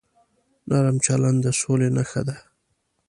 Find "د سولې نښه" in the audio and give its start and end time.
1.43-2.21